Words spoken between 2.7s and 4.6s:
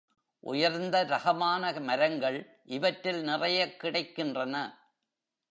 இவற்றில் நிறையக் கிடைக்கின்றன.